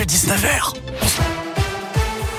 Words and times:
que 0.00 0.06
19h. 0.06 1.39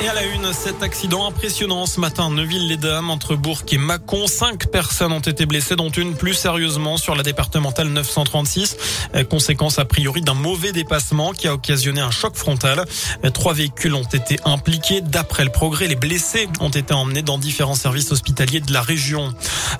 Et 0.03 0.07
à 0.07 0.15
la 0.15 0.25
une, 0.25 0.51
cet 0.51 0.81
accident 0.81 1.27
impressionnant 1.27 1.85
ce 1.85 1.99
matin 1.99 2.31
Neuville-les-Dames 2.31 3.11
entre 3.11 3.35
Bourg 3.35 3.61
et 3.71 3.77
Mâcon. 3.77 4.25
Cinq 4.25 4.71
personnes 4.71 5.11
ont 5.11 5.19
été 5.19 5.45
blessées, 5.45 5.75
dont 5.75 5.91
une 5.91 6.15
plus 6.15 6.33
sérieusement 6.33 6.97
sur 6.97 7.13
la 7.13 7.21
départementale 7.21 7.89
936. 7.89 8.77
Euh, 9.13 9.23
conséquence 9.23 9.77
a 9.77 9.85
priori 9.85 10.21
d'un 10.21 10.33
mauvais 10.33 10.71
dépassement 10.71 11.33
qui 11.33 11.47
a 11.47 11.53
occasionné 11.53 12.01
un 12.01 12.09
choc 12.09 12.35
frontal. 12.35 12.83
Euh, 13.23 13.29
trois 13.29 13.53
véhicules 13.53 13.93
ont 13.93 14.01
été 14.01 14.39
impliqués. 14.43 15.01
D'après 15.01 15.43
le 15.43 15.51
progrès, 15.51 15.87
les 15.87 15.95
blessés 15.95 16.49
ont 16.61 16.69
été 16.69 16.95
emmenés 16.95 17.21
dans 17.21 17.37
différents 17.37 17.75
services 17.75 18.11
hospitaliers 18.11 18.61
de 18.61 18.73
la 18.73 18.81
région. 18.81 19.31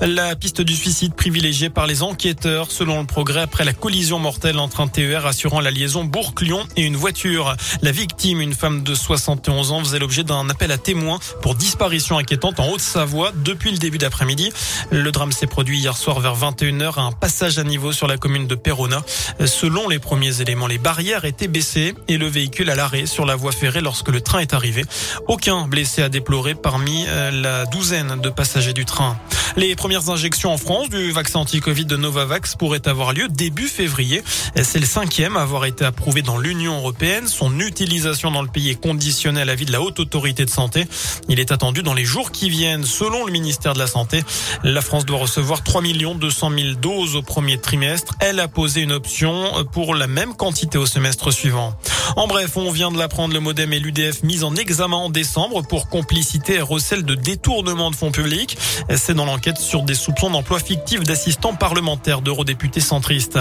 La 0.02 0.36
piste 0.36 0.62
du 0.62 0.76
suicide 0.76 1.16
privilégiée 1.16 1.72
par 1.72 1.88
les 1.88 2.04
enquêteurs, 2.04 2.70
selon 2.70 3.00
le 3.00 3.08
progrès, 3.08 3.42
après 3.42 3.66
la 3.66 3.74
collision 3.74 4.20
mortelle 4.20 4.60
entre 4.60 4.82
un 4.82 4.88
TER 4.88 5.26
assurant 5.26 5.62
la 5.62 5.72
liaison 5.72 6.04
Bourg-Lyon 6.04 6.68
et 6.76 6.84
une 6.84 6.96
voiture. 6.96 7.56
La 7.82 7.92
victime, 7.92 8.40
une 8.40 8.54
femme 8.54 8.84
de 8.84 8.94
71 8.94 9.72
ans, 9.72 9.80
faisait 9.80 9.98
l'objet 9.98 10.11
d'un 10.20 10.50
appel 10.50 10.72
à 10.72 10.78
témoins 10.78 11.20
pour 11.42 11.56
disparition 11.56 12.18
inquiétante 12.18 12.60
en 12.60 12.68
Haute-Savoie 12.70 13.32
depuis 13.34 13.72
le 13.72 13.78
début 13.78 13.98
d'après-midi. 13.98 14.52
Le 14.92 15.10
drame 15.12 15.32
s'est 15.32 15.48
produit 15.48 15.80
hier 15.80 15.96
soir 15.96 16.20
vers 16.20 16.36
21h 16.36 17.00
à 17.00 17.02
un 17.02 17.12
passage 17.14 17.58
à 17.58 17.64
niveau 17.64 17.94
sur 17.94 18.08
la 18.08 18.18
commune 18.18 18.46
de 18.46 18.56
Perona. 18.56 19.04
Selon 19.46 19.88
les 19.88 20.00
premiers 20.00 20.42
éléments, 20.42 20.68
les 20.68 20.78
barrières 20.78 21.24
étaient 21.24 21.48
baissées 21.48 21.96
et 22.10 22.18
le 22.18 22.28
véhicule 22.28 22.70
à 22.70 22.76
l'arrêt 22.76 23.06
sur 23.06 23.26
la 23.26 23.36
voie 23.36 23.54
ferrée 23.54 23.82
lorsque 23.82 24.10
le 24.10 24.20
train 24.20 24.40
est 24.40 24.54
arrivé. 24.54 24.84
Aucun 25.28 25.68
blessé 25.68 26.02
à 26.02 26.10
déplorer 26.10 26.56
parmi 26.56 27.06
euh, 27.08 27.32
la 27.32 27.66
douzaine 27.66 28.20
de 28.22 28.30
passagers 28.30 28.74
du 28.74 28.86
train. 28.86 29.18
Les 29.58 29.76
premières 29.76 30.10
injections 30.10 30.54
en 30.54 30.58
France 30.58 30.90
du 30.90 31.12
vaccin 31.12 31.40
anti-Covid 31.40 31.86
de 31.86 31.98
Novavax 31.98 32.56
pourraient 32.56 32.88
avoir 32.88 33.12
lieu 33.12 33.28
début 33.28 33.68
février. 33.68 34.24
C'est 34.56 34.80
le 34.80 34.86
cinquième 34.86 35.36
à 35.36 35.42
avoir 35.42 35.66
été 35.66 35.84
approuvé 35.84 36.22
dans 36.22 36.38
l'Union 36.38 36.78
européenne. 36.78 37.28
Son 37.28 37.60
utilisation 37.60 38.32
dans 38.32 38.42
le 38.42 38.48
pays 38.48 38.70
est 38.70 38.82
conditionnée 38.82 39.42
à 39.42 39.46
l'avis 39.46 39.66
de 39.66 39.74
la 39.74 39.82
haute 39.82 40.00
autorité 40.02 40.46
de 40.46 40.50
santé. 40.50 40.86
Il 41.30 41.40
est 41.40 41.52
attendu 41.52 41.84
dans 41.84 41.94
les 41.94 42.04
jours 42.04 42.32
qui 42.32 42.50
viennent. 42.50 42.84
Selon 42.84 43.26
le 43.26 43.32
ministère 43.32 43.74
de 43.74 43.80
la 43.80 43.88
Santé, 43.88 44.24
la 44.64 44.82
France 44.82 45.06
doit 45.06 45.20
recevoir 45.20 45.64
3 45.64 45.82
200 46.16 46.52
000 46.58 46.74
doses 46.76 47.16
au 47.16 47.22
premier 47.22 47.58
trimestre. 47.58 48.16
Elle 48.20 48.40
a 48.40 48.48
posé 48.48 48.82
une 48.82 48.92
option 48.92 49.66
pour 49.72 49.96
la 49.96 50.08
même 50.08 50.36
quantité 50.36 50.78
au 50.78 50.86
semestre 50.86 51.32
suivant. 51.32 51.74
En 52.16 52.28
bref, 52.28 52.58
on 52.58 52.72
vient 52.72 52.92
de 52.92 52.98
l'apprendre, 52.98 53.34
le 53.34 53.40
Modem 53.40 53.74
et 53.74 53.80
l'UDF 53.80 54.24
mis 54.24 54.44
en 54.44 54.56
examen 54.56 54.98
en 54.98 55.10
décembre 55.10 55.62
pour 55.62 55.90
complicité 55.90 56.56
et 56.56 56.62
recel 56.62 57.04
de 57.04 57.16
détournement 57.16 57.92
de 57.92 57.96
fonds 57.96 58.12
publics. 58.12 58.58
C'est 58.96 59.14
dans 59.14 59.26
l'enquête 59.26 59.58
sur 59.58 59.84
des 59.84 59.96
soupçons 59.96 60.30
d'emploi 60.30 60.60
fictif 60.60 61.04
d'assistants 61.04 61.56
parlementaires 61.56 62.22
d'eurodéputés 62.22 62.80
centristes. 62.80 63.40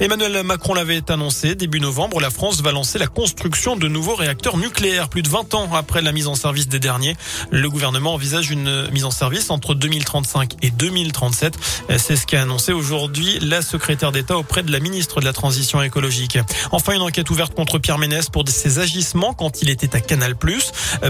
Emmanuel 0.00 0.42
Macron 0.42 0.74
l'avait 0.74 1.10
annoncé, 1.10 1.54
début 1.54 1.80
novembre, 1.80 2.20
la 2.20 2.30
France 2.30 2.60
va 2.60 2.72
lancer 2.72 2.98
la 2.98 3.06
construction 3.06 3.76
de 3.76 3.88
nouveaux 3.88 4.14
réacteurs 4.14 4.58
nucléaires 4.58 5.08
plus 5.08 5.22
de 5.22 5.28
20 5.28 5.54
ans 5.54 5.68
après 5.74 6.02
la 6.02 6.12
mise 6.12 6.26
en 6.26 6.34
service 6.34 6.68
des 6.68 6.78
derniers. 6.78 7.16
Le 7.50 7.70
gouvernement 7.70 8.14
envisage 8.14 8.50
une 8.50 8.90
mise 8.90 9.04
en 9.04 9.10
service 9.10 9.50
entre 9.50 9.74
2035 9.74 10.54
et 10.62 10.70
2037. 10.70 11.54
C'est 11.98 12.16
ce 12.16 12.26
qu'a 12.26 12.42
annoncé 12.42 12.72
aujourd'hui 12.72 13.38
la 13.40 13.62
secrétaire 13.62 14.12
d'État 14.12 14.36
auprès 14.36 14.62
de 14.62 14.72
la 14.72 14.80
ministre 14.80 15.20
de 15.20 15.24
la 15.24 15.32
Transition 15.32 15.82
écologique. 15.82 16.38
Enfin, 16.72 16.92
une 16.92 17.02
enquête 17.02 17.30
ouverte 17.30 17.54
contre 17.54 17.78
Ménès 17.98 18.28
pour 18.28 18.48
ses 18.48 18.78
agissements 18.78 19.32
quand 19.32 19.62
il 19.62 19.70
était 19.70 19.94
à 19.96 20.00
Canal+. 20.00 20.34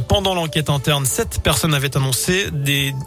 Pendant 0.08 0.34
l'enquête 0.34 0.70
interne, 0.70 1.06
sept 1.06 1.40
personnes 1.42 1.74
avaient 1.74 1.96
annoncé 1.96 2.46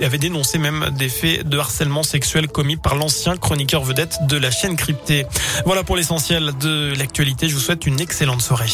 avaient 0.02 0.18
dénoncé 0.18 0.58
même 0.58 0.90
des 0.98 1.10
faits 1.10 1.48
de 1.48 1.58
harcèlement 1.58 2.04
sexuel 2.04 2.48
commis 2.48 2.78
par 2.78 2.96
l'ancien 2.96 3.38
chroniqueur 3.38 3.84
vedette 3.84 4.18
de 4.28 4.38
la 4.38 4.52
chaîne 4.52 4.76
cryptée. 4.76 5.26
Voilà 5.66 5.84
pour 5.84 5.96
l'essentiel 5.96 6.54
de 6.60 6.94
l'actualité. 6.98 7.48
Je 7.48 7.56
vous 7.56 7.62
souhaite 7.62 7.86
une 7.86 8.00
excellente 8.00 8.42
soirée. 8.42 8.70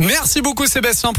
Merci 0.00 0.42
beaucoup 0.42 0.66
Sébastien. 0.66 1.12